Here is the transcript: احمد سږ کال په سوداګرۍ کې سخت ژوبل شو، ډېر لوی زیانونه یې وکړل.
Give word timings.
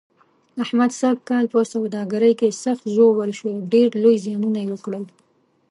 احمد 0.63 0.91
سږ 0.99 1.17
کال 1.29 1.45
په 1.53 1.59
سوداګرۍ 1.73 2.33
کې 2.39 2.57
سخت 2.63 2.83
ژوبل 2.95 3.31
شو، 3.39 3.49
ډېر 3.73 3.89
لوی 4.03 4.15
زیانونه 4.25 4.59
یې 4.63 4.69
وکړل. 4.71 5.03